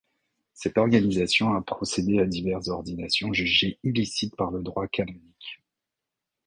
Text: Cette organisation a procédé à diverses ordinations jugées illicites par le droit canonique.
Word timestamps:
Cette 0.55 0.79
organisation 0.79 1.53
a 1.53 1.61
procédé 1.61 2.17
à 2.19 2.25
diverses 2.25 2.69
ordinations 2.69 3.33
jugées 3.33 3.77
illicites 3.83 4.35
par 4.35 4.49
le 4.49 4.63
droit 4.63 4.87
canonique. 4.87 5.61